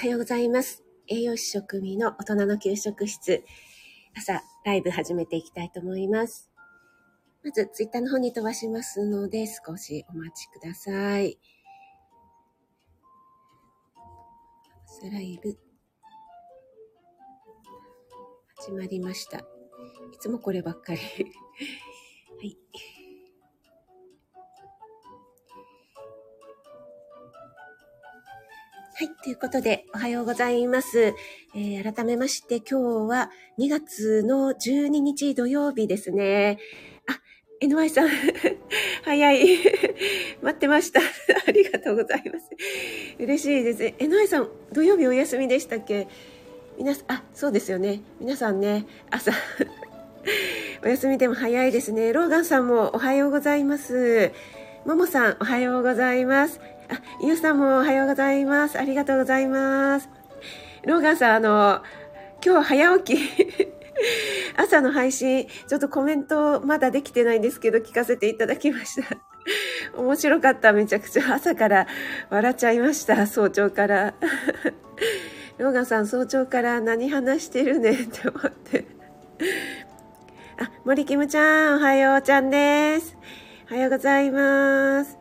[0.00, 0.82] おはようございます。
[1.08, 3.44] 栄養士食味の大人の給食室。
[4.16, 6.50] 朝、ライブ始めていきたいと思います。
[7.44, 11.38] まず、ツイッターの方に飛ばしますので、少しお待ちください。
[14.86, 15.58] 朝ライブ。
[18.56, 19.36] 始まりました。
[19.40, 19.42] い
[20.18, 21.00] つもこればっかり。
[22.40, 22.56] はい。
[29.00, 29.08] はい。
[29.24, 31.14] ということで、おはようございます。
[31.54, 36.58] えー改めまして、今日は2月の12日土曜日ですね。
[37.08, 37.18] あ、
[37.64, 38.10] NY さん、
[39.02, 39.58] 早い。
[40.44, 41.00] 待ってました。
[41.48, 42.50] ありがとうございます。
[43.18, 43.82] 嬉しいです。
[44.04, 46.06] NY さん、土曜日お休みでしたっけ？
[46.76, 48.02] 皆さん、あ、そうですよね。
[48.20, 49.32] 皆さんね、朝、
[50.84, 52.12] お休みでも早いですね。
[52.12, 54.30] ローガンさんもおはようございます。
[54.84, 56.60] ももさん、おはようございます。
[56.90, 58.78] あ、ゆうさんもおはようございます。
[58.78, 60.08] ありがとうございます。
[60.84, 61.82] ローガンさん、あの、
[62.44, 63.70] 今日早起き。
[64.56, 69.18] 朝の配信、ちょっとコメントまだできてないんですけど、聞かせていただきました。
[69.96, 71.34] 面白かった、めちゃくちゃ。
[71.34, 71.86] 朝から
[72.28, 74.14] 笑っちゃいました、早朝から。
[75.58, 78.86] ローガンさん、早朝から何話してるねって思って。
[80.58, 83.16] あ、森キムちゃん、おはようちゃんです。
[83.70, 85.19] おはようございます。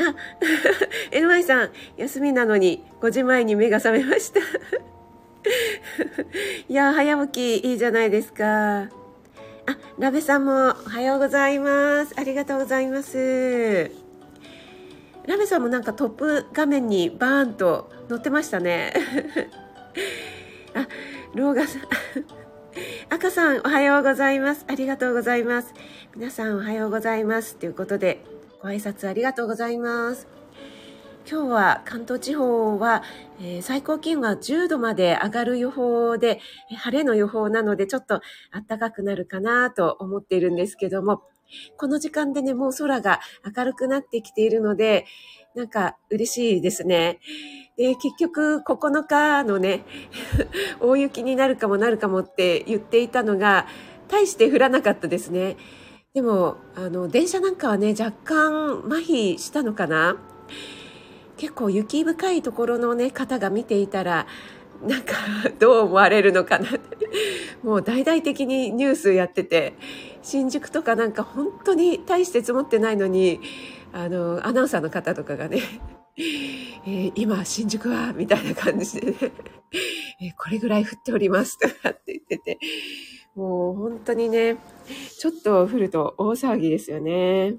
[0.00, 0.14] あ、
[1.14, 4.40] NY さん、休みなのに5時前に目が覚めました。
[6.68, 8.82] いや、早起きいいじゃないですか。
[8.82, 8.88] あ、
[9.98, 12.14] ラベさんもおはようございます。
[12.16, 13.90] ありがとうございます。
[15.26, 18.92] ラベさんもなんかトップ画面にバーンと載ってましたね。
[20.74, 20.86] あ、
[21.34, 21.82] ローガさん。
[23.10, 24.64] 赤さん、おはようございます。
[24.68, 25.74] ありがとうございます。
[26.16, 27.56] 皆さん、おはようございます。
[27.56, 28.24] ということで、
[28.62, 30.28] ご挨拶ありがとうございます。
[31.30, 33.02] 今日は関東地方は、
[33.40, 36.40] えー最高気温が10度まで上がる予報で、
[36.76, 38.20] 晴れの予報なのでちょっと
[38.68, 41.22] 暖かくなるかなと思っているんですけども、
[41.78, 43.20] この時間でね、もう空が
[43.56, 45.06] 明るくなってきているので、
[45.54, 47.18] なんか嬉しいですね。
[47.78, 49.86] で、結局9日のね、
[50.80, 53.66] 大雪になるかもなるかもって言っていたのが、
[54.08, 55.56] 大して降らなかったですね。
[56.12, 60.16] でも、あの、電車なんかはね、若干麻痺したのかな？
[61.36, 64.26] 結構雪深いところのね、方が見ていたら、
[64.82, 65.14] なんか、
[65.60, 66.68] どう思われるのかな？
[67.62, 69.74] もう大々的にニュースやってて、
[70.22, 73.38] 新宿とかなんか本当に大して積もってないのに、
[73.92, 75.60] あの、アナウンサーの方とかがね、
[76.18, 79.16] えー今、新宿は、みたいな感じでね、
[80.22, 82.58] えーこれぐらい降っております、とかって言ってて、
[83.34, 84.56] もう本当にね、
[85.18, 87.54] ちょっと降ると大騒ぎですよね。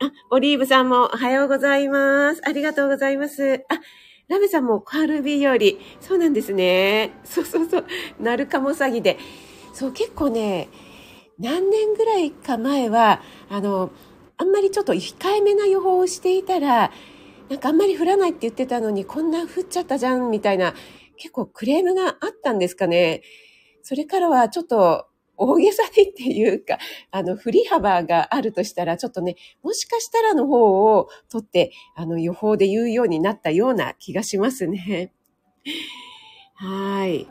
[0.00, 2.42] あ、オリーブさんもおはようございます。
[2.44, 3.64] ありがとうございます。
[3.68, 3.80] あ、
[4.28, 5.56] ラメさんも小春日和。
[6.00, 7.12] そうなんですね。
[7.24, 7.86] そうそうそう。
[8.20, 9.18] なるかも詐欺で。
[9.72, 10.68] そう、結構ね、
[11.38, 13.90] 何年ぐらいか前は、あの、
[14.38, 16.92] あんまりちょっと控えめな予報をしていたら、
[17.48, 20.74] なんかあんまり降らないって言ってたのに、こんな降っちゃったじゃん、みたいな、
[21.16, 23.22] 結構クレームがあったんですかね。
[23.82, 25.06] それからはちょっと
[25.36, 26.78] 大げさにっていうか、
[27.10, 35.12] あの、振り幅があるとしたら、ちょっとね、もしかしたらの方を取って、あの、予報で言うようになったような気がしますね。
[36.54, 37.26] はい。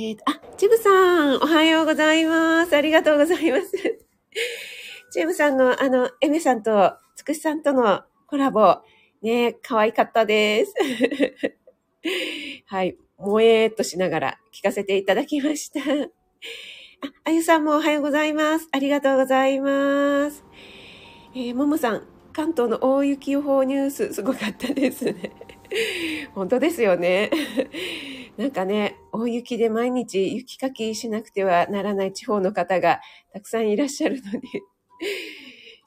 [0.00, 0.90] えーと、あ、チブさ
[1.32, 2.76] ん、おはようございます。
[2.76, 3.72] ありがとうございます。
[5.10, 8.76] チブさんの、あの、エメさんと、つくしさんとのコラボ、
[9.22, 10.74] ね、可愛かったです。
[12.66, 12.96] はい。
[13.18, 15.80] 萌えーっとしながら聞かせていただきました。
[17.06, 18.68] あ、あゆさんもおはようございます。
[18.70, 20.44] ありがとうございます。
[21.34, 25.32] えーももさん、関東の大雪予報ニュース、すごかったですね。
[26.34, 27.30] 本当ですよね。
[28.38, 33.00] なんかね、大雪で毎日雪かきしなくてはならない地方の方が
[33.32, 34.40] たくさんいらっしゃるのに、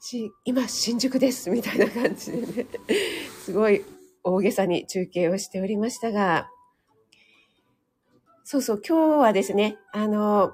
[0.00, 2.66] し今、新宿です、みたいな感じでね、
[3.42, 3.82] すごい
[4.22, 6.50] 大げさに中継をしておりましたが、
[8.44, 10.52] そうそう、今日はですね、あの、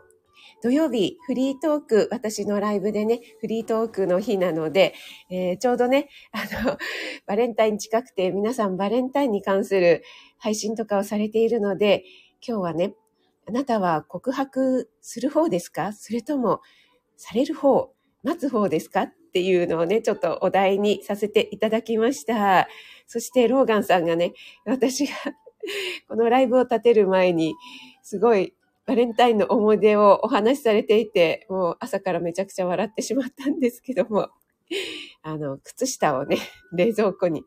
[0.63, 4.95] 土曜日、フリートーク、私のライブでね、フリートークの日なので、
[5.31, 6.77] えーちょうどね、あの、
[7.27, 10.03] バレンタイン近くて、皆さんバレンタインに関する
[10.39, 12.05] 配信とかをされているので、
[12.47, 12.95] 今日はね、
[13.49, 15.93] あなたは告白する方ですか？
[15.93, 16.61] それとも、
[17.17, 17.93] される方、
[18.23, 19.03] 待つ方ですか？
[19.05, 22.69] っていうのをね、ちょっとお題にさせていただきました。
[23.07, 24.33] そして、ローガンさんがね、
[24.65, 25.13] 私が
[26.09, 27.55] このライブを立てる前に、
[28.03, 28.55] すごい
[28.87, 34.31] バレンタインの思い出をお話しされていて、もう朝からめちゃくちゃ笑ってしまったんですけども、
[35.23, 36.39] あの、靴下をね、
[36.73, 37.45] 冷蔵庫に、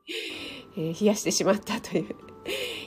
[0.78, 2.16] え、冷やしてしまったという。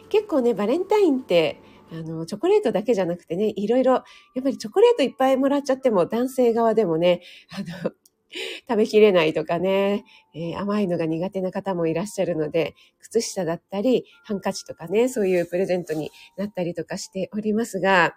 [0.08, 1.60] 結構ね、バレンタインって、
[1.92, 4.00] あの、チョコレートだけじゃなくてね、いろいろ、や
[4.40, 7.92] っぱりチョコレートいっぱいもらっちゃっても、男性側でもね、あの、
[8.68, 10.04] 食べきれないとかね、
[10.34, 18.16] えー、甘いのが苦手な方もいらっしゃるので、靴下だったり、ハンカチとかね、そういうプレゼントになったりとかしておりますが、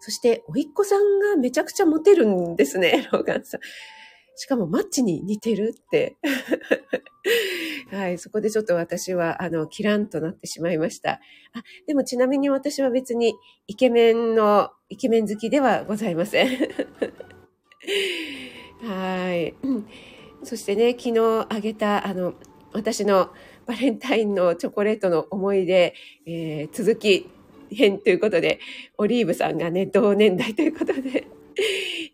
[0.00, 3.60] そして、おいっ子さんがめちゃくちゃモテるんですね、 ローガンさん。
[4.38, 6.16] しかもマッチに似てるって。
[7.90, 11.12] はい、そこでちょっと私は、あの、キランとなってしまいました。
[11.12, 13.34] あ、でもちなみに私は別に
[13.66, 16.48] イケメンの、イケメン好きではございません。
[18.82, 19.54] はい。
[20.42, 22.34] そしてね、昨日あげた、あの、
[22.72, 23.30] 私の
[23.66, 25.94] バレンタインのチョコレートの思い出、
[26.26, 27.30] えー、続き
[27.70, 28.60] 編ということで、
[28.98, 31.26] オリーブさんがね、同年代ということで、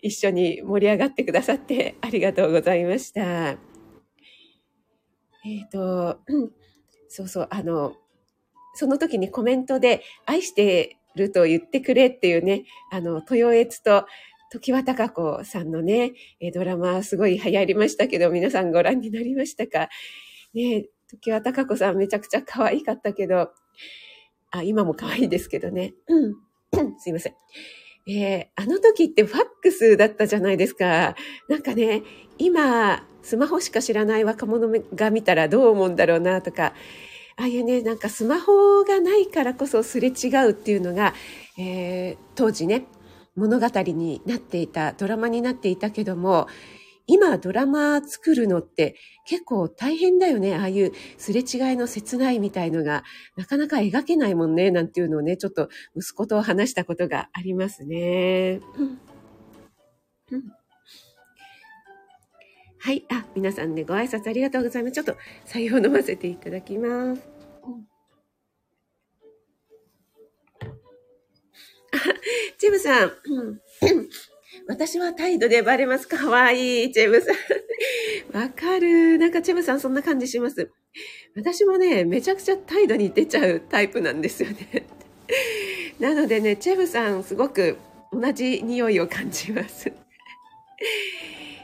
[0.03, 3.23] 一緒に盛り上がってくださってありがとうございました。
[3.23, 3.57] え
[5.65, 6.21] っ、ー、と、
[7.09, 7.95] そうそう、あの、
[8.75, 14.07] その時にコメントで愛してると言ってくれっていうね、あの、豊悦と
[14.53, 16.13] 時和孝子さんのね、
[16.55, 19.89] ドラマすごい流行りましたけど、皆さんご覧になりましたか？
[20.53, 23.49] ね、時和孝子さんめちゃくちゃ可愛かったけど、
[24.51, 25.95] あ、今も可愛いですけどね。
[26.99, 27.35] すいません。
[28.07, 31.17] えー、あの時ってファックスだったじゃないですか。
[31.49, 32.03] なんかね、
[32.37, 36.75] 今、スマホしか知らない若者が見たらどう思うんだろうなとか、
[37.37, 41.15] ああいうね、なんかスマホがないからこそすれ違うっていうのが、
[41.59, 42.85] えー、当時ね、
[43.37, 46.46] 物語になっていた、ドラマになっていたけども、
[47.06, 48.94] 今ドラマ作るのって
[49.26, 50.55] 結構大変だよね。
[50.56, 53.02] ああいうすれ違いの切ないみたいのが
[53.37, 54.70] なかなか描けないもんね。
[54.70, 58.61] なんていうのをね、ちょっと息子と話したことがありますね。
[58.79, 58.99] うん
[60.32, 60.43] うん、
[62.79, 63.05] はい。
[63.11, 64.93] あ、皆さんね、ご挨拶ありがとうございます。
[64.93, 67.31] ちょっと採用飲ませていただきます。
[72.59, 73.13] チェムさん。
[74.69, 76.07] 私は態度でバレます。
[76.07, 76.29] か？
[76.29, 77.35] わいい、チェムさん。
[78.37, 79.19] わかる。
[79.19, 80.71] なんかチェムさんそんな感じします。
[81.35, 84.87] 私もね、めちゃくちゃ態度に出ちゃうタイプなんですよね。
[85.99, 87.77] なのでね、チェムさんすごく
[88.13, 89.91] 同じ匂いを感じます。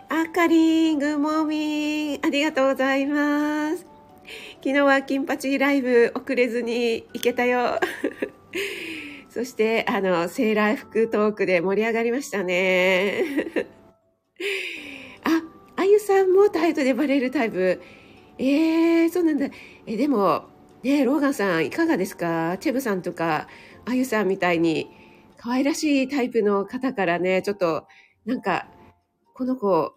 [0.09, 3.87] あかりん、グーモーミン、ありがとうございます。
[4.63, 7.79] 昨日は金八ライブ遅れずに行けたよ。
[9.39, 13.23] そして、あの、セーラー服トークで盛り上がりましたね。
[15.23, 15.43] あ、
[15.77, 17.81] あゆさんもタイトでバレるタイプ。
[18.37, 19.47] えー、そうなんだ。
[19.87, 20.47] え、でも、
[20.83, 22.57] ねローガンさんいかがですか？
[22.59, 23.47] チェブさんとか、
[23.85, 24.91] あゆさんみたいに
[25.37, 27.87] 可愛らしいタイプの方からね、ちょっと、
[28.27, 28.67] なんか、
[29.35, 29.95] この子、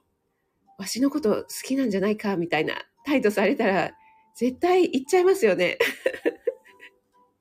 [0.77, 2.35] わしのこと好きなんじゃないか？
[2.37, 2.75] みたいな
[3.07, 3.91] 態度されたら、
[4.35, 5.79] 絶対言っちゃいますよね。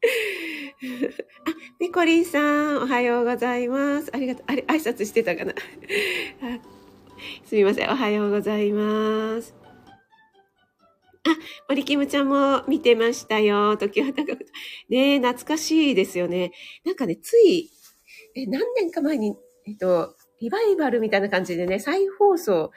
[1.44, 4.10] あ、ピコリンさん、おはようございます。
[4.14, 4.44] ありがとう。
[4.46, 5.52] あれ、挨拶してたかな
[7.44, 7.90] すみません。
[7.90, 9.54] おはようございます。
[11.24, 11.36] あ、
[11.68, 13.76] 森キムちゃんも見てましたよ。
[13.76, 14.46] 時は高く。
[14.88, 16.52] ね懐かしいですよね。
[16.84, 17.70] なんかね、つい、
[18.34, 19.36] え、何年か前に、
[19.66, 22.70] えっと、リバイバルみたいな感じでね、再放送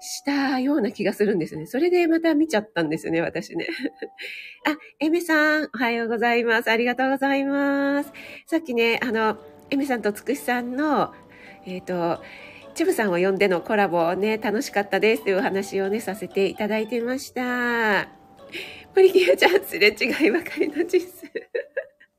[0.00, 1.66] したような気がするんですね。
[1.66, 3.66] それでまた見ちゃったんですね、私ね。
[4.66, 6.70] あ、エメさん、おはようございます。
[6.70, 8.12] ありがとうございます。
[8.46, 9.38] さっきね、あの、
[9.70, 11.12] エメさんとつくしさんの、
[11.66, 12.22] えっ、ー、と、
[12.74, 18.08] チブさんを呼んでのコラボをね、楽しかったですというお話をね、させていただいてました。
[18.94, 21.30] 森キムちゃん、すれ違いばかりの実数。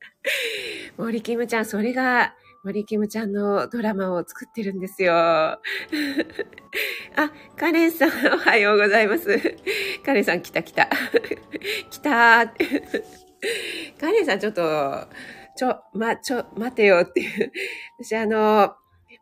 [0.97, 5.13] 森キムちゃん、それが、森キムちゃんのドラマを作ってるんですよ。
[5.15, 5.61] あ、
[7.55, 9.39] カレンさん、おはようございます。
[10.05, 10.89] カレンさん、来た来た。
[11.89, 12.47] 来た
[13.97, 15.07] カレンさん、ちょっと、
[15.55, 17.51] ちょ、ま、ちょ、待てよっていう。
[17.97, 18.75] 私、あの、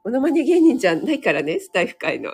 [0.03, 2.33] モノマネ芸人じゃないからね、スタイフ界の。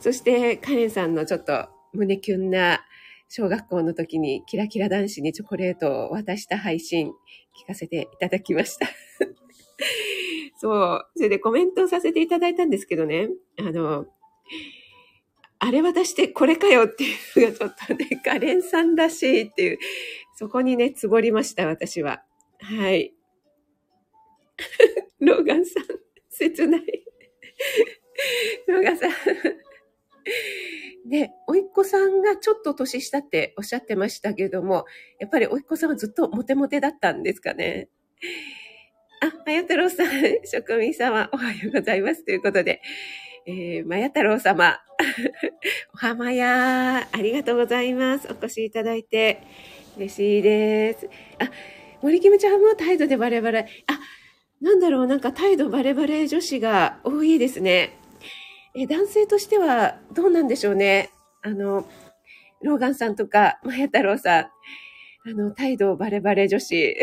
[0.00, 2.84] そして、カレンさんのちょっと胸キュンな
[3.32, 7.12] 小学校の時にキラキラ男子にチョコレートを渡した配信
[7.62, 8.86] 聞かせていただきました。
[10.58, 11.06] そう。
[11.16, 13.28] それでコメントさせていただいたんですけどね。
[13.58, 14.06] あの、
[15.58, 17.14] あれ渡してこれかよってい
[17.44, 19.78] うのがちょっとね、カレンさんらしいっていう、
[20.36, 22.22] そこにね、つぼりました、私は。
[22.60, 23.14] はい。
[25.20, 25.84] ローガンさん、
[26.30, 27.04] 切ない。
[28.66, 29.10] ローガンさん。
[31.10, 34.84] で、おいっ子さんがちょっと年下っておっしゃってましたけども、
[35.18, 37.88] やっぱりおいっ子さんはずっとモテモテだったんですかね。
[39.20, 40.06] あ、あやとろさん、
[40.44, 42.24] 職人様、おはようございます。
[42.24, 42.80] ということで、
[43.44, 44.78] えー、まや太郎様。
[45.94, 48.28] おはまやありがとうございます。
[48.30, 49.42] お越しいただいて。
[49.96, 51.08] 嬉しいです。
[51.40, 51.50] あ、
[52.02, 53.66] 森キムちゃんも態度でバレバレ。
[53.88, 53.98] あ、
[54.60, 57.99] なんだろう、なんか態度バレバレ女子が多いですね。
[58.74, 61.10] え、男性としてはどうなんでしょうね。
[61.42, 61.88] あの、
[62.62, 64.44] ローガンさんとか、まや太郎さん。
[64.44, 64.50] あ
[65.26, 66.76] の、態度バレバレ女子。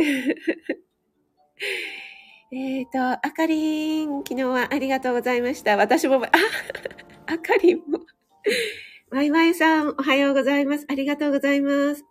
[2.52, 5.76] えっと、あかりん、昨日はありがとうございました。
[5.76, 6.30] 私も、あ、
[7.26, 8.00] あかりんも。
[9.12, 10.86] ワイワイさん、おはようございます。
[10.88, 12.06] ありがとうございます。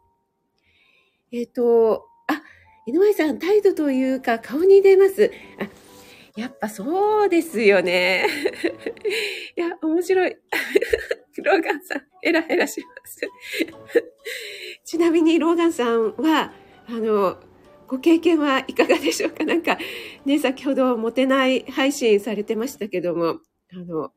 [1.32, 2.42] えっ、と、あ、
[2.86, 5.32] 井上さん、態度というか顔に出ます。
[5.58, 5.68] あ、
[6.36, 8.26] やっぱそうですよね。
[9.56, 10.36] いや、面白い。
[11.42, 13.20] ローガンさん、ヘラヘラします。
[14.84, 16.52] ちなみに、ローガンさんは、
[16.88, 17.38] あの、
[17.88, 19.44] ご経験はいかがでしょうか？
[19.44, 19.78] なんか、
[20.24, 23.40] ね、先ほど、モテない配信されてましたけども、
[23.72, 24.12] あの、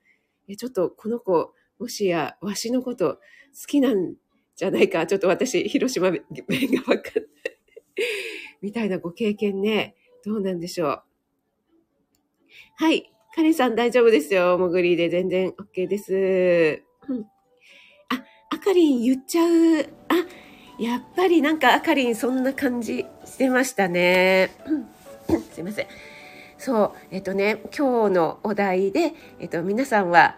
[0.57, 3.19] ちょっとこの子、もしや、わしのこと好
[3.67, 4.15] きなん
[4.55, 7.33] じゃないか、ちょっと私、広島弁がわかんない。
[8.61, 9.95] みたいなご経験ね、
[10.25, 11.03] どうなんでしょう？
[12.77, 13.11] はい。
[13.35, 14.57] カレンさん大丈夫ですよ。
[14.57, 16.83] 潜りで全然 OK です。
[17.07, 17.21] うん。
[18.09, 19.81] あ、あかりん言っちゃう。
[20.09, 24.51] あ、やっぱりなんかあかりんそんな感じしてましたね。
[25.53, 25.87] すいません。
[26.57, 30.35] そう、えっとね、今日のお題で、えっと、皆さんは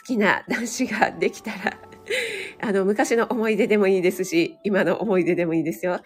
[0.00, 1.78] 好きな男子ができたら、
[2.62, 6.00] あの、昔の思い出でもいいですし、今の思い出でもいいですよ。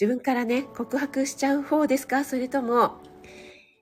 [0.00, 2.24] 自分からね、告白しちゃう方ですか？
[2.24, 2.96] それとも、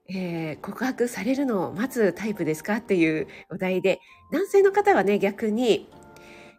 [0.08, 4.00] えー、告白されるのを待つタイプですかっていうお題で、
[4.32, 5.88] 男性の方はね、逆に、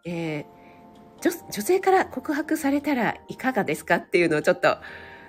[0.04, 0.56] えー
[1.20, 4.76] 女女性から告白されたらいかがですかっていうのをちょっと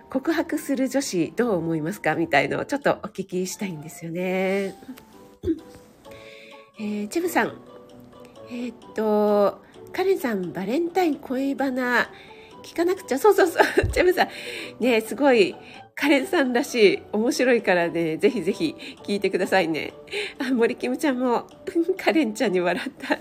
[0.09, 4.75] 告白する女子どう思いますかみたいのをちょっとお聞きしたいんですよね。
[6.79, 7.53] えー、チェブさん、
[8.49, 12.09] えー、っと、カレンさん、バレンタイン恋バナ
[12.63, 13.19] 聞かなくちゃ。
[13.19, 13.87] そうそうそう。
[13.87, 14.27] チェブさん、
[14.79, 15.55] ねすごい
[15.99, 19.93] カレンさんらしい、面白いからね、ぜひぜひ聞いてくださいね。
[20.37, 21.47] あ、森キムちゃんも、
[21.97, 23.17] カレンちゃんに笑った。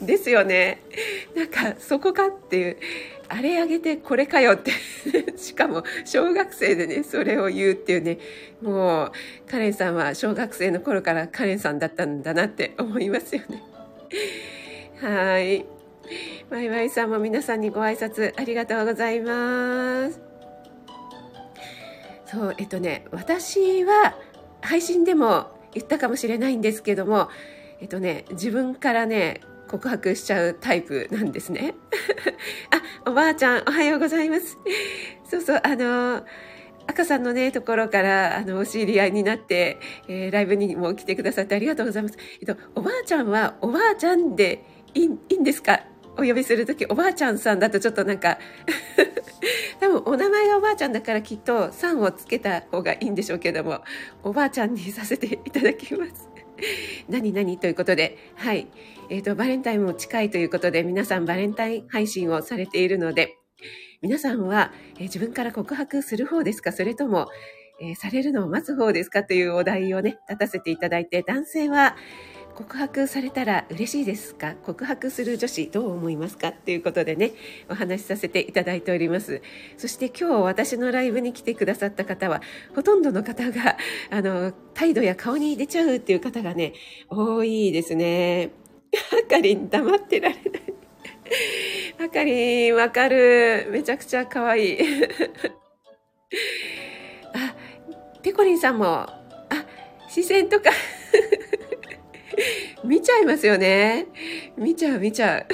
[0.00, 0.80] ですよね。
[1.34, 2.76] なんか、そこかっていう、
[3.28, 4.70] あれあげてこれかよって
[5.36, 8.18] しかも、小学生でね、それを言うっていうね、
[8.62, 9.12] もう、
[9.50, 13.60] カレンさんは小学生の頃からカレンさんだったんだなって思いますよね。
[15.00, 15.66] はい。
[16.48, 20.29] ワイワイさんも皆さんにご挨拶ありがとうございます。
[22.30, 24.14] そう、えっとね、私は
[24.60, 27.28] 配信でも言ったかもしれないんですけども、
[27.80, 31.74] えっとね、自分からね、告白しちゃうタイプなんですね。
[33.04, 34.58] あ、おばあちゃん、おはようございます。
[35.28, 36.24] そうそう、あの、
[36.86, 42.18] 赤さんのね、ところから、あの、お知り合いになって、えー、ライブにも来てくださってありがとうございます。
[42.40, 45.80] えっと、おばあちゃんは、おばあちゃんでいいいいんですか？
[46.20, 48.38] お呼びするとき、おばあちゃんさんだとちょっとなんか
[49.80, 53.80] 多分お名前がおばあちゃんだからきっとさんをつけた方がいいんでしょうけども、
[54.22, 56.28] おばあちゃんにさせていただきます。
[57.08, 58.66] 何何ということで、はい。
[59.08, 63.36] えっ、ー、と、バレンタインも近いということで、皆さんバレンタイン配信をされているので、
[64.02, 66.72] 皆さんは、えー、自分から告白する方ですか？
[66.72, 67.28] それとも、
[67.80, 69.24] えー、されるのを待つ方ですか？
[69.24, 71.96] というお題をね、立たせていただいて、男性は、
[72.60, 74.54] 告白されたら嬉しいですか？
[74.66, 76.48] 告白する女子どう思いますか？
[76.48, 77.32] っていうことでね、
[77.70, 79.40] お話しさせていただいております。
[79.78, 82.42] そして今日私のライブに来てくださった方は、
[82.74, 83.78] ほとんどの方が、
[84.10, 86.74] あの、態度や顔に出ちゃうっていう方がね、
[87.08, 88.50] 多いですね。
[89.26, 90.44] あかりん黙ってられない。
[92.04, 93.68] あかりんわかる。
[93.70, 94.78] めちゃくちゃ可愛い。
[97.32, 97.54] あ、
[98.22, 99.16] ペコリンさんも、あ、
[100.10, 100.68] 視線とか
[102.90, 104.08] 見ちゃいますよね。
[104.56, 105.46] 見ちゃう、見ちゃう。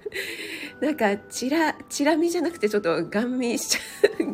[0.82, 3.80] なんか、チラ、チラ見じゃなくて、ちょっと、ガン見しちゃ
[4.18, 4.32] う。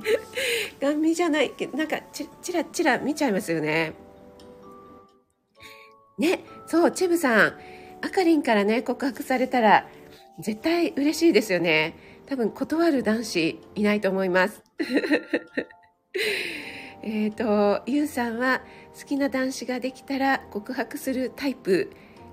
[0.80, 3.94] ガン見じゃないけど、なんかチ、チラ、チラ見ちゃいますよね。
[6.18, 7.58] ね、そう、チェブさん、
[8.00, 9.88] あかりんからね、告白されたら、
[10.38, 11.96] 絶対嬉しいですよね。
[12.26, 14.62] 多分、断る男子いないと思います。
[17.02, 18.62] えっと、ゆうさんは、
[18.96, 21.90] 好きな男子ができたら告白するタイプ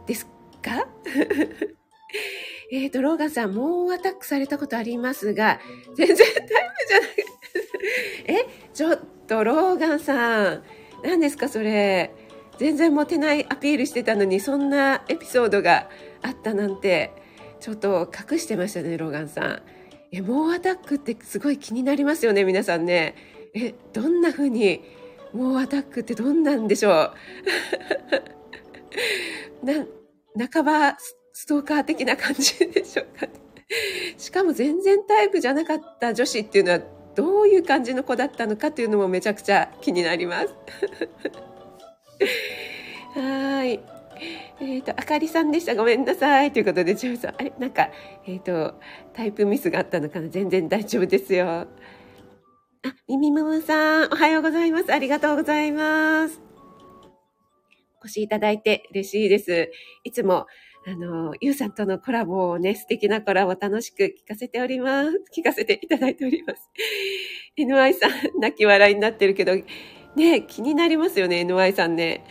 [0.07, 0.25] です
[0.63, 0.87] か？
[2.71, 5.59] えっと、ローガンさん、猛アタックされたことありますが、
[5.95, 7.09] 全然タイプじゃない。
[8.41, 10.63] え、ちょっと、ローガンさん、
[11.03, 12.11] 何ですか、それ？
[12.57, 15.89] 全然モテないアピールしてたのに、そんなエピソードが
[16.23, 17.11] あったなんて、
[17.59, 19.61] ちょっと隠してましたね、ローガンさん。
[20.11, 23.15] え、猛アタックってすごい気になりますよね、皆さんね。
[23.53, 24.83] え、どんな風に
[25.33, 28.37] 猛アタックってどんなんでしょう？
[29.63, 29.86] な、
[30.51, 30.98] 半ば
[31.34, 33.34] ストーカー的な感じでしょうか、ね。
[34.17, 36.79] しかも全然タイプじゃなかった女子っていうのは
[37.15, 40.48] どういう感じの子だったのかっていうのもめちゃくちゃ気になります。
[43.20, 43.79] はい。
[44.60, 45.75] えっ、ー、と、あかりさんでした。
[45.75, 46.51] ごめんなさい。
[46.51, 47.36] ということで、ジョーさん。
[47.36, 47.53] あれ？
[47.60, 47.89] なんか、
[48.25, 48.75] えっ、ー、と、
[49.13, 50.29] タイプミスがあったのかな？
[50.29, 51.48] 全然大丈夫ですよ。
[51.48, 51.67] あ、
[53.08, 54.91] みみむむさん、おはようございます。
[54.94, 56.46] ありがとうございます。
[58.07, 59.69] お越しいただいて嬉しいです。
[60.05, 60.47] いつも、
[60.87, 65.09] あの、ゆうさんとのコラボをね、素敵なコラボ楽しく聞かせております。
[65.37, 66.69] 聞かせていただいております。
[67.59, 69.55] NY さん、泣き笑いになってるけど、
[70.15, 72.23] ね、気になりますよね、NY さんね。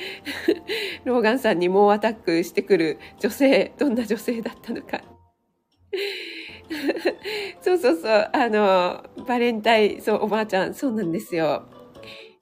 [1.05, 5.03] ローガンさんに猛アタックしてくる女性、どんな女性だったのか。
[7.61, 11.69] そうそうそう、あの、バレンタイン、そう、おばあちゃん、そうなんですよ。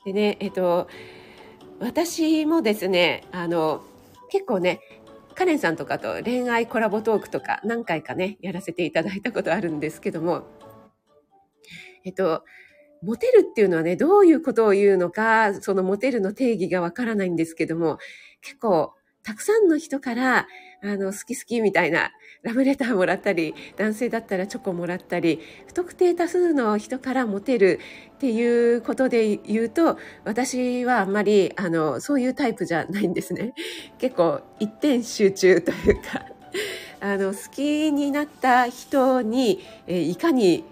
[0.05, 0.87] でね、えっと、
[1.81, 3.83] 私もですね、あの、
[4.31, 4.81] 結構ね、
[5.35, 10.45] カレンさんとかと恋愛コラボトークとか何回かね、やらせていただいたことあるんですけども、
[12.05, 12.45] えっと、
[13.03, 17.99] モテるっていうのはね、どういうことを言うのか、そのモテるの定義がわからないんですけども、
[18.41, 20.47] 結構、たくさんの人から、
[20.83, 22.13] あの、好き好きみたいな
[22.43, 27.81] ラブレターもらったり、男性だったらチョコもらったり、不特定多数の人からモテる
[28.17, 33.55] っていうことで言うと、私はあんまり、あの、そういうタイプじゃないんですね。
[33.99, 36.27] 結構、一点集中というか、
[37.01, 40.65] あの、好きになった人に、えいかに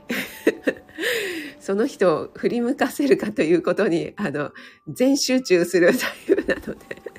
[1.59, 4.53] その人を振り向かせるかということに、あの、
[4.89, 7.13] 全集中するタイプなので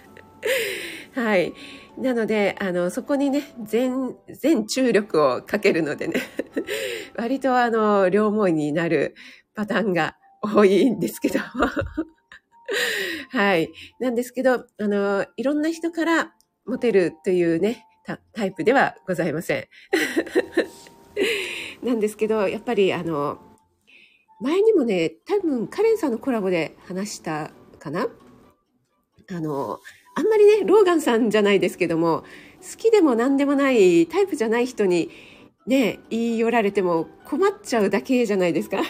[1.13, 1.53] はい。
[1.97, 6.15] なので、あの、そこにね、全、全注力をかけるのでね、
[7.15, 9.15] 割とあの、両思いになる
[9.53, 11.39] パターンが多いんですけど、
[13.29, 13.71] はい。
[13.99, 16.33] なんですけど、あの、いろんな人から
[16.65, 17.85] モテるというね、
[18.33, 19.67] タイプではございません。
[21.85, 23.37] なんですけど、やっぱりあの、
[24.41, 28.07] 前にもね、多分カレンさんのコラボで話したかな？
[29.29, 29.79] あの、
[30.15, 32.23] あんまりね、ローガンさんじゃないですけども、
[32.61, 35.09] 好きでも何でもないタイプじゃない人に
[35.65, 38.81] ね、言い寄られても困っちゃうだけじゃないですか。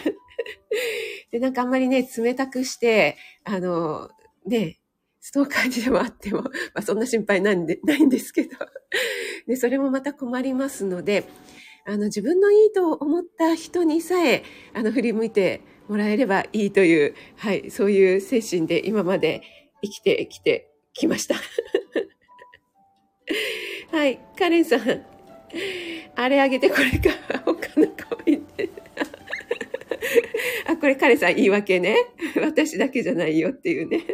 [1.30, 4.10] で、なんかあんまりね、冷たくして、あの、
[4.46, 4.80] ね、
[5.20, 8.56] ストーカーにでもあっても、 まあそんな心配なんで、ないんですけど。
[9.46, 11.24] で、それもまた困りますので、
[11.86, 19.42] あの、自分のいいと思った人にさえ、あの、振り向いてもらえればいいという、はい、そういう精神で今まで
[19.82, 21.34] 生きてきて来ました。
[23.92, 24.80] はい、カレンさん。
[26.16, 27.10] あれあげてこれか、
[27.44, 28.70] 他の子いて。
[30.66, 31.96] あ、これカレンさん言い訳ね。
[32.40, 34.04] 私だけじゃないよっていうね。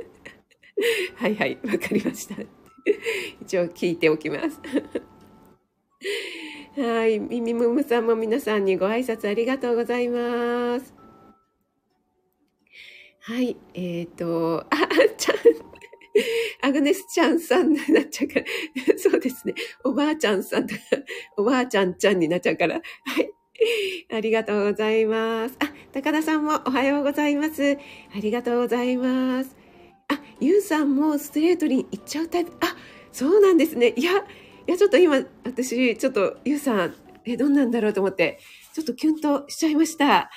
[1.16, 2.36] はいはい、わかりました。
[3.42, 4.60] 一応聞いておきます。
[6.80, 10.94] はい、ミミムムさんも皆さんにご挨拶ありがとうございます。
[13.22, 14.76] はい、えっ、ー、と、あ、
[15.18, 15.36] ちゃん、
[16.62, 18.46] アグネスちゃんさんになっちゃうから、
[18.98, 19.54] そうですね。
[19.84, 20.80] おばあちゃんさんとか、
[21.36, 22.74] おばあちゃんちゃんになっちゃうから。
[23.04, 23.30] はい。
[24.12, 25.56] ありがとうございます。
[25.60, 27.76] あ、高田さんもおはようございます。
[28.14, 29.54] ありがとうございます。
[30.08, 32.52] あ、ゆうさんもストレートに行っちゃうタイプ。
[32.60, 32.76] あ、
[33.12, 33.92] そうなんですね。
[33.96, 34.16] いや、い
[34.66, 36.94] や、ちょっと今、私、ちょっと、ゆうさん、
[37.26, 38.38] え、どんなんだろうと思って、
[38.72, 40.30] ちょっとキュンとしちゃいました。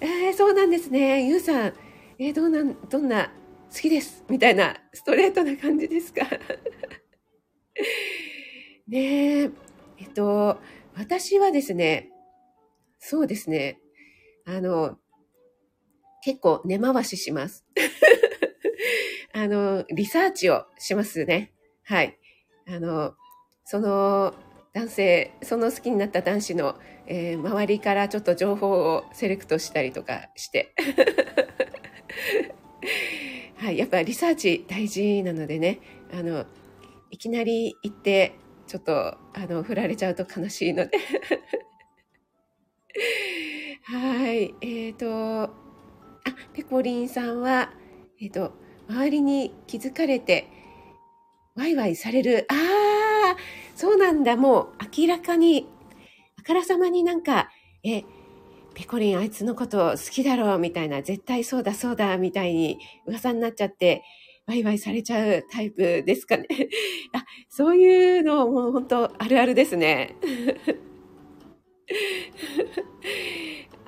[0.00, 1.26] えー、そうなんですね。
[1.26, 1.72] ゆうさん、
[2.18, 3.32] えー、どんな、どんな
[3.74, 6.22] 好きですみたいなストレートな感じですか？
[8.86, 9.50] ねえ、
[9.98, 10.58] えっと、
[10.96, 12.10] 私はですね、
[12.98, 13.80] そうですね、
[14.46, 14.98] あの、
[16.22, 17.64] 結構根回しします。
[19.32, 21.52] あの、リサーチをしますね。
[21.82, 22.18] はい。
[22.68, 23.14] あの、
[23.64, 24.34] その
[24.72, 30.74] 男性、その好きになった男子の、えー、周りからちょっと情報をセレクトしたりとかして。
[33.64, 35.80] はい、やっぱリサーチ大事なのでね、
[36.12, 36.44] あの、
[37.10, 38.34] いきなり行って、
[38.66, 40.98] ちょっと、あの、振られちゃうと悲しいので
[43.84, 45.50] はい、えっ、ー、と、あ、
[46.52, 47.72] ペコリンさんは、
[48.20, 48.52] えっ、ー、と、
[48.86, 50.46] 周りに気づかれて、
[51.54, 52.46] ワイワイされる。
[52.50, 52.54] あ
[53.34, 53.36] あ、
[53.74, 54.36] そうなんだ。
[54.36, 55.70] もう明らかに、
[56.38, 57.48] あからさまになんか、
[57.82, 58.04] え、
[58.74, 64.02] ペコリンあいつのこと好きだろうみたいな、絶対そうだそうだみたいに噂になっちゃって、
[64.46, 66.46] ワイワイされちゃうタイプですかね。
[67.14, 70.16] あ、そういうのもう本当あるあるですね。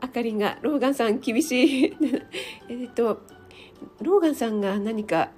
[0.00, 1.96] あかりんが、ローガンさん厳しい。
[2.70, 3.22] えっと、
[4.00, 5.32] ローガンさんが何か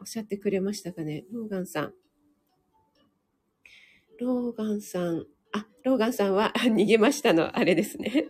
[0.00, 1.24] おっしゃってくれましたかね？
[1.32, 1.94] ローガンさん。
[4.18, 5.26] ローガンさん。
[5.52, 8.28] あ、ローガンさんは 逃げましたの、あれですね。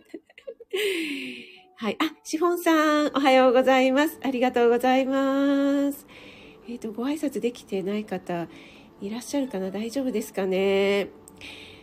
[1.75, 1.97] はい。
[1.99, 4.19] あ、シフォンさん、おはようございます。
[4.23, 6.05] ありがとうございます。
[6.67, 8.47] えっ、ー、と、ご挨拶できてない方、
[9.01, 9.71] いらっしゃるかな？
[9.71, 11.09] 大丈夫ですかね？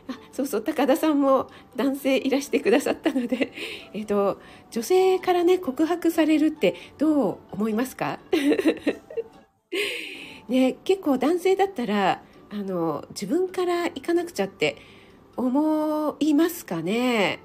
[0.09, 3.53] あ、そうそう、高田さんも男性いらしてくださったので、
[3.93, 8.21] えっ、ー、と、女性からね、告白されるってどう思いますか？
[10.49, 14.77] ね、結構男性だったら、あの、自分から行かなくちゃって
[15.37, 17.41] 思いますかね？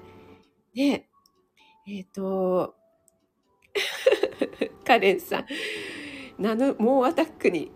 [0.74, 1.08] ね、
[1.86, 2.76] えっ、ー、と、
[4.86, 5.46] カレンさん、
[6.38, 7.72] ナノ、猛アタックに、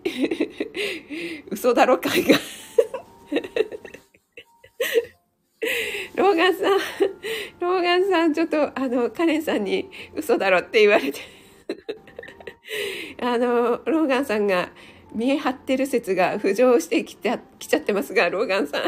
[1.51, 2.39] 嘘だろ会が
[6.15, 6.79] ローガンさん、
[7.59, 11.21] ローガンさん、ちょっと、あの、カレンさんに嘘だろって言われて
[13.21, 14.71] あの、ローガンさんが
[15.13, 18.83] 見え張ってる説が浮上してきてきちゃってますが、ローガンさん。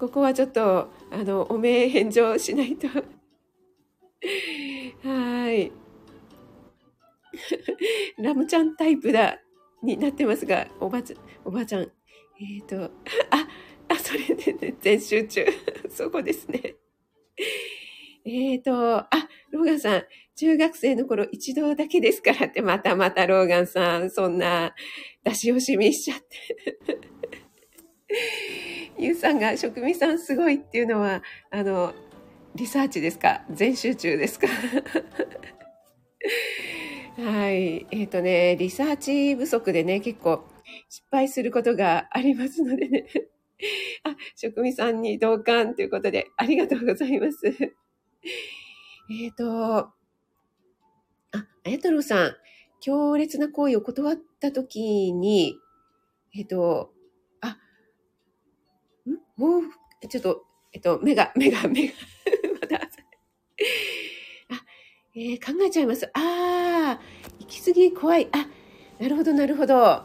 [0.00, 2.88] ここはちょっと、あの、おめえ返上しないと。
[5.02, 5.72] はい。
[8.18, 9.38] ラムちゃんタイプだ、
[9.84, 11.82] になってますが、おばちゃん、おばちゃん。
[11.82, 13.46] えっ、ー、と、あ、
[13.88, 15.44] あ、それでね、全集中。
[15.90, 16.74] そこですね。
[18.24, 19.10] えっ、ー、と、あ、
[19.50, 20.04] ローガンさん、
[20.36, 24.74] 中学生の頃一度だけですからって、またまたローガンさん、そんな
[25.22, 26.58] 出し惜しみしちゃって。
[28.98, 31.94] ゆうさんが職味さんすごいっていうのは、あの、
[32.54, 33.42] リサーチですか？
[33.50, 34.46] 全集中ですか？
[37.18, 37.86] はい。
[37.90, 40.44] えっ、ー、とね、リサーチ不足でね、結構
[40.88, 43.06] 失敗することがありますのでね。
[44.04, 47.40] あ、職味さんに同感ということで、ありがとうございます。
[49.10, 49.92] えっと、あ、
[51.32, 52.36] あや太郎さん、
[52.80, 55.58] 強烈な行為を断ったときに、
[56.36, 56.92] えっ、ー、と、
[57.40, 57.58] あ、
[59.06, 59.18] ん？
[59.42, 59.62] お
[60.08, 61.94] ちょっと、えっと、目が、目が、目が、
[64.50, 64.62] あ
[65.16, 66.06] えー、考えちゃいます。
[66.06, 67.00] ああ、
[67.40, 68.28] 行き過ぎ怖い。
[68.32, 68.46] あ、
[68.98, 70.04] なるほど、なるほど。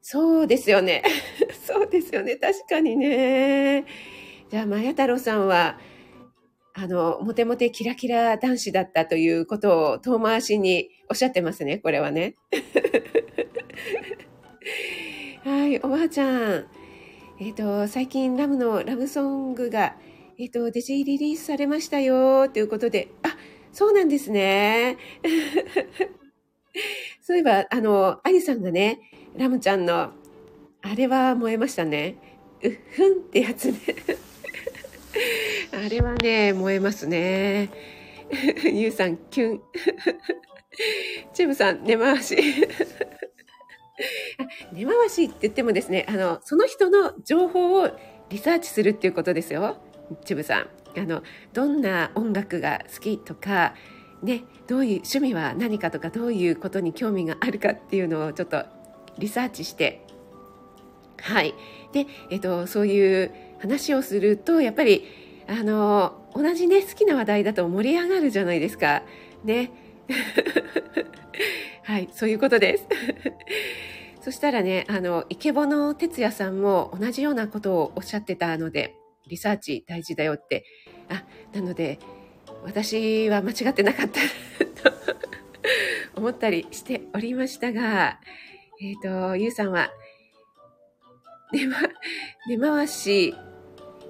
[0.00, 1.02] そうですよね。
[1.66, 2.36] そうですよね。
[2.36, 3.84] 確かにね。
[4.50, 5.78] じゃあ、まや太郎さんは、
[6.72, 11.78] あの、モテモテキラキラ男子だったということを遠回しにおっしゃってますね。
[11.78, 12.36] これはね。
[15.44, 16.66] はい、おばあちゃん。
[17.40, 19.96] えっ、ー、と、最近ラムのラブソングが、
[20.40, 23.36] えっ、ー、と、デジリリースされましたよ、ということで、あ、
[23.72, 24.96] そうなんですね。
[27.20, 29.00] そういえば、あの、アリさんがね、
[29.36, 30.12] ラムちゃんの、
[30.80, 32.14] あれは燃えましたね。
[32.62, 33.78] うっふんってやつね。
[35.72, 37.70] あれはね、燃えますね。
[38.62, 39.62] ゆうさん、キュン。
[41.34, 42.36] チェブさん、根回し。
[44.72, 47.90] 根回しって言ってもですね、あの、その人の情報を
[48.28, 49.78] リサーチするっていうことですよ。
[50.24, 50.66] チェブさん。
[50.98, 53.74] あの、どんな音楽が好きとか、
[54.22, 58.64] ね、どういう趣味は何かとかどういうことに興味があるかっていうのをちょっと
[59.18, 60.04] リサーチして
[61.20, 61.54] はい。
[61.92, 65.04] で、えっと、そういう話をするとやっぱり
[65.46, 69.02] あの同じね好きな話題だと盛り上がるじゃないですか。
[69.44, 69.70] ね。
[71.84, 72.86] はいそういうことです。
[74.20, 78.94] そしたらねあのイケボの哲也さんも同じようなことをおっしゃってたので
[79.28, 80.64] リサーチ大事だよって
[81.08, 81.98] あなので
[82.64, 84.20] 私は間違ってなかった
[84.90, 84.96] と
[86.16, 88.20] 思ったりしておりましたが、
[88.80, 89.90] えっ、ー、と、ゆうさんは、
[91.52, 91.76] 根ま、
[92.48, 93.34] 根回し、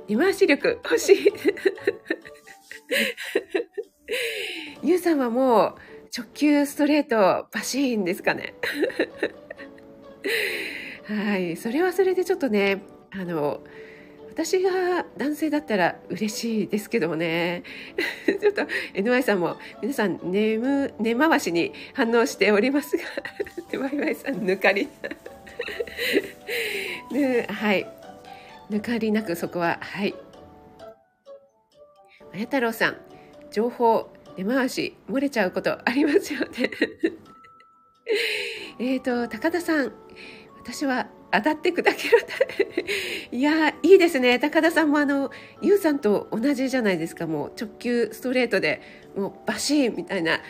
[0.08, 1.32] 根回し力欲しい。
[4.82, 5.74] ゆうさんはもう
[6.16, 8.54] 直球ストレートバシーンですかね。
[11.06, 11.56] はい。
[11.56, 13.62] それはそれでちょっとね、あの、
[14.38, 17.64] 私が男性だったら嬉しいですけどもね。
[18.40, 18.62] ちょっと
[18.94, 23.02] NY さんも皆さん眠、寝回しに反応しておりますが、
[23.72, 24.86] NY さん抜かり。
[27.10, 27.84] ね、はい。
[28.70, 30.14] 抜かりなくそこは、はい。
[32.32, 32.96] あや太郎さん、
[33.50, 36.70] 情報、根回し、漏れちゃうことありますよね。
[38.78, 39.92] えっと、高田さん、
[40.60, 41.94] 私は当たって砕ける。
[43.30, 44.38] いや、いいですね。
[44.38, 47.26] 高田さんもあの、ゆうさんと同じじゃないですか。
[47.26, 48.80] もう直球ストレートで、
[49.14, 50.40] もうバシーンみたいな。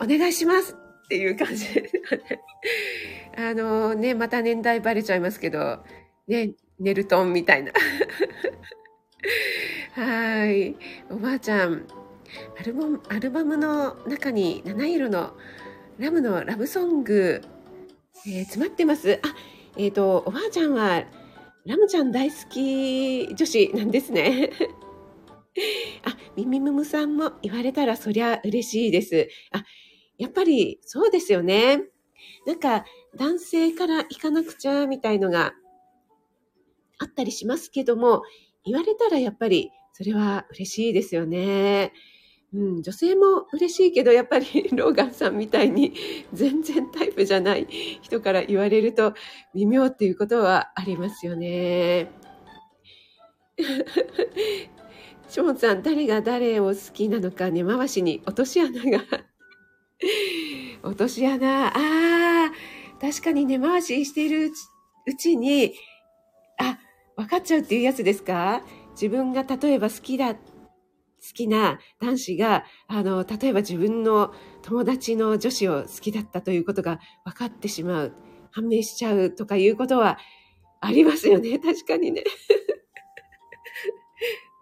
[0.00, 1.66] お願いしますっていう感じ。
[3.36, 5.84] あのね、また年代バレちゃいますけど、
[6.26, 7.72] ね、ネルトンみたいな。
[9.92, 10.76] はい。
[11.10, 11.86] おばあちゃん、
[12.58, 15.36] アルバム、アルバムの中に七色の
[15.98, 17.42] ラムのラブソング、
[18.28, 19.20] えー、詰まってます。
[19.22, 19.34] あ、
[19.76, 21.04] えっ、ー、と、おばあちゃんは、
[21.64, 24.50] ラムちゃん大好き女子なんですね。
[26.04, 29.28] あ、ミミムムさんも言われたらそりゃ嬉しいです。
[29.52, 29.64] あ、
[30.18, 31.82] やっぱりそうですよね。
[32.46, 32.84] なんか
[33.16, 35.54] 男性から行かなくちゃみたいのが
[36.98, 38.22] あったりしますけども、
[38.64, 41.92] 言われたらやっぱりそれは嬉しいですよね。
[42.56, 45.92] うん、女性も嬉しいけど、やっぱり ローガンさんみたいに
[46.32, 47.66] 全然タイプじゃない
[48.00, 49.12] 人から言われると
[49.54, 52.10] 微妙っていうことはありますよね。
[55.28, 59.04] ショーンさん、誰が誰を好きなのか根回しに落とし穴が。
[60.82, 62.52] 落とし穴、ああ、
[63.00, 64.50] 確かに根回ししている
[65.06, 65.74] うちに、
[66.58, 66.78] あ、
[67.16, 68.62] 分かっちゃうっていうやつですか？
[68.92, 70.40] 自分が例えば好きだ好
[71.26, 78.12] 好きな男子が、あの、例えば自分の友達の女子を好きだったということが分かってしまう、
[78.52, 80.18] 判明しちゃうとかいうことは
[80.80, 81.58] ありますよね。
[81.60, 82.22] 確かにね。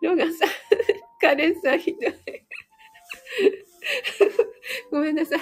[0.02, 0.48] ロガンさん、
[1.20, 2.12] カレンさんひどい。
[4.90, 5.40] ごめんなさい。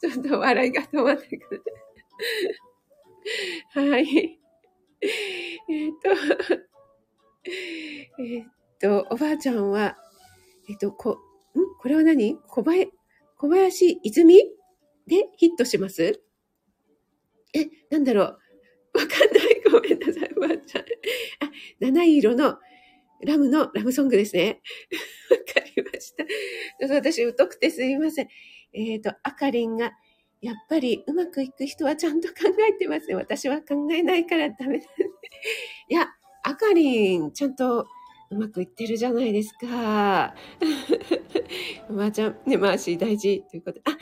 [0.00, 1.62] ちょっと笑いが止まってくる。
[3.74, 4.40] はい。
[5.68, 6.10] えっ、と、
[8.22, 8.44] えっ、
[8.80, 9.96] と、おばあちゃんは、
[10.68, 11.16] えっと、こ、ん？
[11.80, 12.36] これは何？
[12.48, 12.90] 小林、
[13.36, 14.42] 小林泉？
[15.06, 16.22] でヒットします
[17.52, 18.24] え、なんだろう？
[18.94, 19.62] わかんない。
[19.70, 20.82] ごめんなさい、ばあちゃん。
[20.82, 20.84] あ、
[21.80, 22.58] 七色の
[23.26, 24.62] ラムのラムソングですね。
[25.30, 26.24] わかりました。
[26.94, 28.28] 私、疎くてすいません。
[28.72, 29.92] えっ、ー、と、あかりんが、
[30.40, 32.34] やっぱりうまくいく人はちゃんと考
[32.68, 33.14] えてますね。
[33.14, 34.90] 私は考えないからダメだ、ね。
[35.88, 36.06] いや、
[36.44, 37.86] あかりん、ちゃんと
[38.34, 40.34] うまくいってるじゃないですか。
[41.88, 43.82] おばあちゃん、根回し大事ということで。
[43.84, 43.96] あ、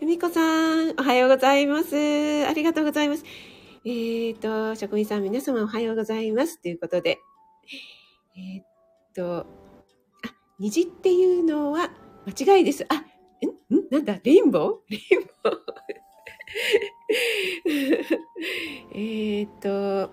[0.00, 1.94] ふみこさん、おはようございます。
[1.94, 3.24] ありがとうございます。
[3.84, 6.60] えっ、ー、と、職員さん、皆様おはようございます。
[6.60, 7.20] ということで。
[8.36, 9.46] えっ、ー、と、あ、
[10.58, 11.92] 虹っていうのは
[12.26, 12.84] 間違いです。
[12.88, 14.92] あ、んんなんだレインボー？
[14.92, 15.58] レインボー
[18.94, 20.10] えっと、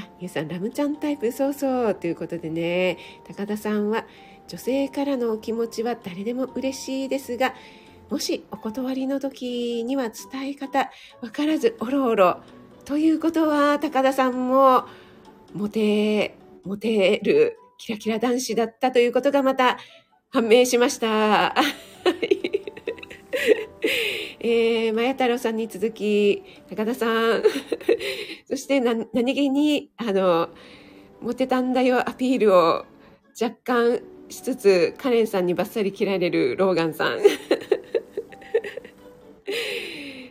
[0.00, 4.06] あ、ゆうさん、ラムちゃんタイプ、そうそう、ということでね、高田さんは、
[4.48, 7.54] 女性からのお気持ちは誰でも嬉しいですが、
[8.08, 12.40] もしお断りの時には伝え方わからずおろおろ。
[12.84, 14.86] ということは、高田さんも、
[15.54, 19.78] モテ、モテるキラキラ男子だったということがまた
[20.30, 21.54] 判明しました。
[24.40, 27.42] えー、まや太郎さんに続き、高田さん、
[28.50, 30.48] そして、何気に、あの、
[31.20, 32.84] モテたんだよアピールを
[33.40, 37.18] 若干しつつ、カレンさんにバッサリ切られるローガンさん。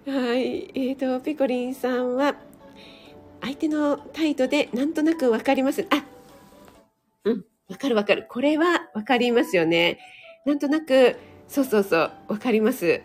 [0.06, 0.70] はい。
[0.76, 2.36] えっ、ー、と、ピコリンさんは、
[3.42, 5.88] 相手の態度でなんとなくわかります。
[5.90, 6.04] あ、
[7.24, 8.26] うん、わかるわかる。
[8.28, 9.98] これはわかりますよね。
[10.46, 11.16] なんとなく、
[11.48, 13.02] そうそうそう、わかります。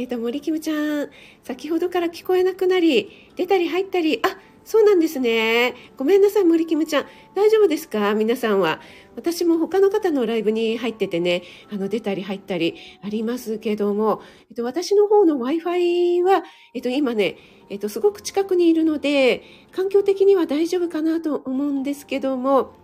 [0.00, 1.10] えっと、森キムちゃん、
[1.42, 5.74] 先ほどから聞こえなくなり、出たり入ったり、あ、そうなんですね。
[5.96, 7.06] ごめんなさい、森キムちゃん。
[7.34, 8.14] 大丈夫ですか？
[8.14, 8.80] 皆さんは。
[9.16, 12.76] 私も他の方のライブに入っててね、あの、出たり入ったり。
[13.02, 17.36] ありますけども、えっと、私の方の Wi-Fi は、えっと、今ね、
[17.70, 22.74] えっと、すごく近くにいるので、環境的には大丈夫かなと思うんですけども、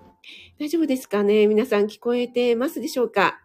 [0.59, 1.47] 大丈夫ですかね？
[1.47, 3.40] 皆さん聞こえてますでしょうか？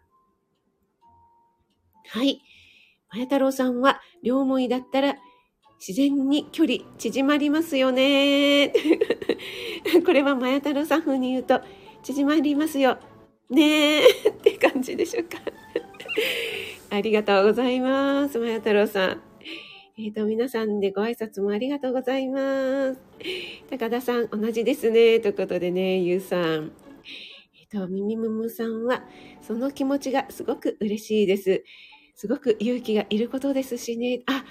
[2.07, 2.41] はい。
[3.13, 5.15] まや太郎さんは、両思いだったら、
[5.85, 8.73] 自然に距離縮まりますよね。
[10.03, 11.61] これはまや太郎さん風に言うと、
[12.01, 12.97] 縮まりますよ。
[13.51, 13.99] ね
[14.29, 15.37] って感じでしょうか。
[16.89, 18.39] ありがとうございます。
[18.39, 19.21] まや太郎さん。
[19.95, 22.99] えっ、ー、と、皆さんでご挨拶もありがとうございます。
[23.69, 25.19] 高田さん、同じですね。
[25.19, 26.71] ということでね、ゆうさん。
[27.59, 29.03] えっ、ー、と、みみむむさんは、
[29.43, 31.63] その気持ちがすごく嬉しいです。
[32.15, 34.21] すごく勇気がいることですしね。
[34.27, 34.43] あ、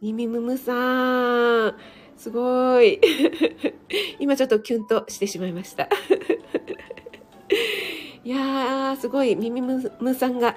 [0.00, 1.74] みみむむさん。
[2.16, 3.00] すごい。
[4.20, 5.88] 今ちょっとキュンとしてしまいました。
[8.24, 9.36] いやー、すごい。
[9.36, 10.56] みみむむさんが、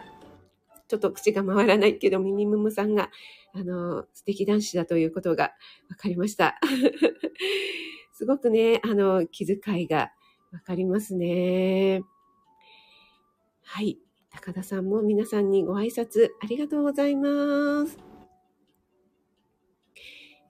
[0.88, 3.10] ちょっと口が回らないけど、みみむむさんが、
[3.54, 5.54] あの、素敵男子だということが
[5.89, 6.60] 分かりました。
[8.13, 10.12] すごくね、あの、気遣いが
[10.52, 12.04] 分かりますね。
[13.63, 14.00] はい。
[14.38, 17.97] 高田さんも皆さんにご挨拶ありがとうございます。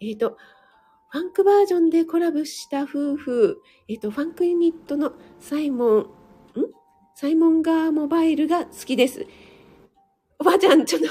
[0.02, 0.38] えっ、ー、と、
[1.10, 6.06] ファンクバージョンでコラボした夫婦、えっ、ー、と、ファンクユニットのサイモン、ん？
[7.16, 9.26] サイモンガーモバイルが好きです。
[10.38, 11.08] おばあちゃん、ちょっと、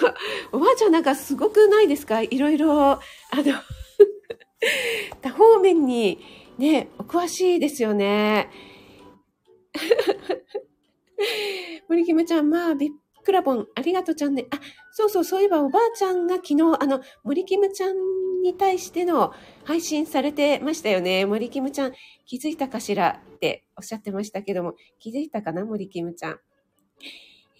[0.52, 2.20] おばあちゃんなんかすごくないですか？
[2.20, 3.00] いろいろ、あ
[3.32, 3.54] の、
[5.22, 6.18] 多方面に
[6.58, 8.50] ね、お詳しいですよね。
[12.06, 12.90] 森キムちゃん、まあ、ビッ
[13.24, 14.46] クラボン、ありがとうちゃんね。
[14.50, 14.60] あ、
[14.92, 17.96] そうそう、そういえばおばあちゃんが昨日、あの、森キムちゃん
[18.42, 19.32] に対しての
[19.64, 21.26] 配信されてましたよね。
[21.26, 21.92] 森キムちゃん、
[22.24, 26.38] 気づいたかしらっておっしゃってましたけども、気づいたかな森キムちゃん。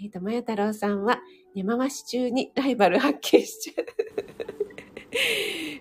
[0.01, 1.19] えっ、ー、と、まや太郎さんは、
[1.57, 3.87] 根回し中にライバル発見しちゃう。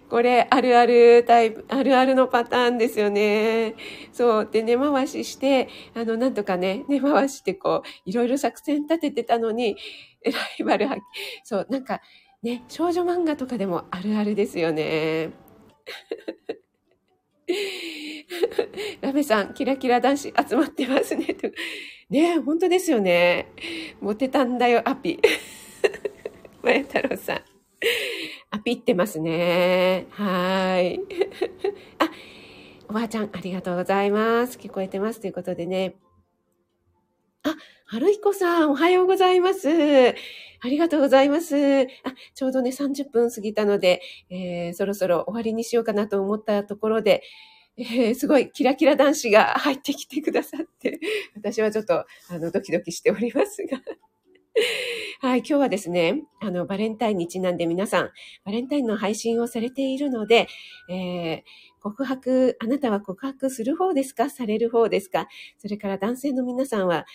[0.10, 3.76] これ、あるあるタイプ、あるあるのパターンですよね。
[4.12, 4.50] そう。
[4.52, 9.78] で、根回しして、あの、なんとかね、根回してこう、いろいろ作戦立ててたのに、
[10.24, 11.04] ライバル発見。
[11.44, 12.02] そう、なんか、
[12.44, 15.32] ね、少女漫画とかでもあるあるですよね。
[19.02, 21.36] ラメさん、キラキラ男子集まってますね。
[22.10, 23.52] ね本当ですよね。
[24.00, 25.20] モテたんだよ、アピ。
[26.62, 27.55] まや太郎さん。
[28.52, 30.08] アピってますね。
[30.12, 31.00] はい。
[32.00, 32.10] あ、
[32.90, 34.58] おばあちゃん、ありがとうございます。
[34.58, 35.20] 聞こえてます。
[35.20, 35.96] ということでね。
[37.44, 39.70] あ、春彦さん、おはようございます。
[39.70, 41.56] ありがとうございます。
[41.84, 41.86] あ、
[42.34, 47.22] ちょうどね、30分過ぎたので、えー、そろそろ終わりにしようかなと思ったところで、
[47.78, 51.00] えー、すごいキラキラ男子が入ってきてくださって、
[51.36, 53.80] 私はちょっと、あの、ドキドキしておりますが。
[55.20, 58.12] はい、今日はですね、あの、バレンタインにちなんで皆さん、
[58.46, 60.48] バレンタインの配信をされているので、
[60.90, 61.42] えー、
[61.82, 64.30] 告白、あなたは告白する方ですか？
[64.30, 65.28] される方ですか？
[65.58, 67.06] それから男性の皆さんは、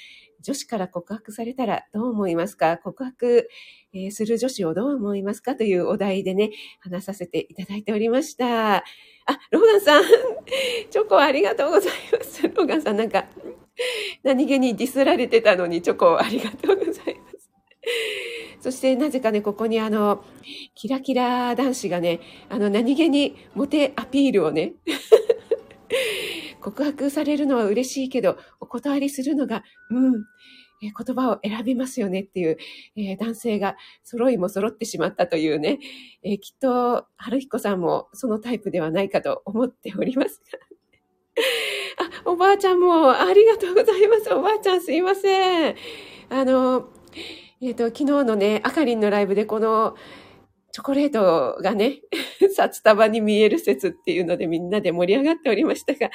[0.43, 2.77] 女子から告白されたらどう思いますか？
[2.79, 3.49] 告白、
[3.95, 5.57] えー、する女子をどう思いますか？
[5.57, 6.51] というお題でね、
[6.81, 8.77] 話させていただいておりました。
[8.77, 8.83] あ、
[9.51, 10.05] ローガンさん、
[10.91, 12.43] チョコありがとうございます。
[12.43, 13.27] ローガンさんなんか、
[14.25, 17.20] 何気にディスられてたのにチョコありがとうございます。
[18.61, 20.25] そしてなぜかね、ここにあの、
[20.75, 24.75] キラキラ男子がね、あの、何気にモテアピールをね、
[26.61, 30.25] 告白されるのは嬉しいけど、お断りするのが、うん、
[30.83, 32.57] 言葉を選びますよねっていう、
[32.97, 35.79] えー、男性が揃いも揃ってしまったというね、
[36.23, 40.41] えー、きっと、春彦さんもそのタイプではないかと思っております。
[42.25, 44.33] あ、おばあちゃんもありがとうございます。
[44.33, 45.77] おばあちゃんすいません。
[46.31, 46.89] あの、
[47.63, 49.95] えっ、ー、と、昨日のね、あかりんのライブでこの、
[50.73, 52.01] チョコレートがね、
[52.55, 56.11] 札束に見える説っていうのでみんなで盛り上がっておりましたが、あ、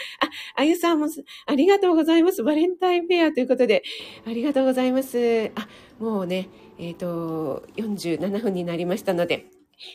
[0.56, 1.08] あゆさんも
[1.46, 2.42] ありがとうございます。
[2.42, 3.84] バレンタインフェアということで、
[4.26, 5.52] ありがとうございます。
[5.56, 5.68] あ、
[6.00, 6.48] もうね、
[6.80, 9.46] えっ、ー、と、47分になりましたので、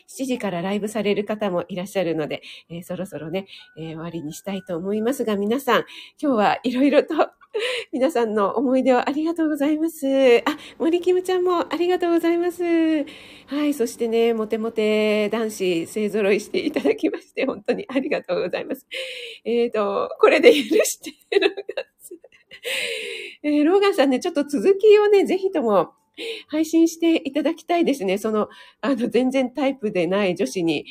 [0.07, 5.85] 7時からライブされる方もいらっしゃるので、えー、そろそろね、えー、終わりにしたいと思いますが、皆さん、
[6.21, 7.15] 今日はいろいろと
[7.91, 10.05] 皆さんの思い出をありがとうございます。
[10.39, 12.63] あ、森キムちゃんもありがとうございます。
[12.63, 18.87] はい、そしてね、モテモテ男子勢揃いしていただきまして、本当にありがとうございます。
[19.43, 21.55] えっ、ー、と、これで許してローガン
[21.99, 22.17] さん。
[23.43, 25.93] えー、ローガンさんね、ちょっと続きをね、ぜひとも
[26.47, 28.17] 配信していただきたいですね。
[28.17, 28.49] その、
[28.81, 30.85] あの、全然タイプでない女子に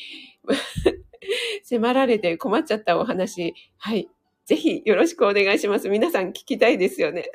[1.65, 3.55] 迫られて困っちゃったお話。
[3.79, 4.09] はい。
[4.47, 5.89] ぜひよろしくお願いします。
[5.89, 7.31] 皆さん聞きたいですよね。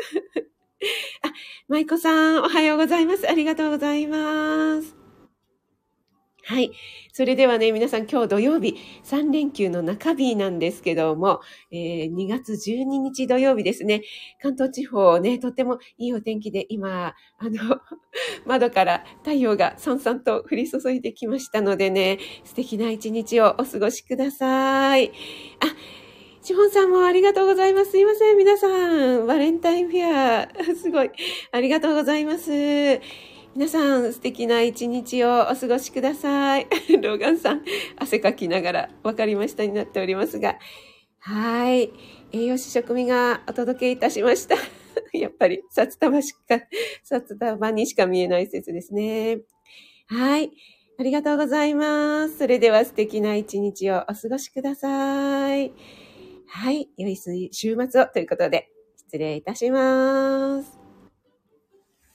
[1.24, 1.32] あ、
[1.68, 3.30] 舞子さん、おはようございます。
[3.30, 5.05] ありがとうございます。
[6.48, 6.74] はい。
[7.12, 14.04] それではね、皆さん今日土曜日、3連休の中日なんですけども、えー、2月12日土曜日ですね。
[14.44, 17.82] 関東地方ね、とってもいいお天気で今、あの、
[18.46, 25.08] 窓から太陽がさんさんと降り注いできましたのでね、素敵な一日をお過ごしください。
[25.10, 25.14] あ、
[26.44, 27.92] シフォンさんもありがとうございます。
[27.92, 29.26] すいません、皆さん。
[29.26, 31.10] バレンタインフェア、 すごい。
[31.52, 32.52] ありがとうございます。
[33.56, 36.68] 皆さん、素敵な一日をお過ごしください。
[37.02, 37.64] ローガンさん、
[37.98, 40.60] 汗かきながら、わかりましたになっておりますが。
[41.20, 41.90] はい。
[42.34, 44.56] 栄養士食味がお届けいたしました。
[45.18, 46.60] やっぱり、札束しか、
[47.02, 49.40] 札束にしか見えない説ですね。
[50.08, 50.52] はい。
[51.00, 52.38] ありがとうございます。
[52.38, 55.72] それでは素敵な一日をお過ごしください。
[56.48, 56.90] はい。
[56.98, 57.16] 良い
[57.54, 60.85] 週末をということで、失礼いたします。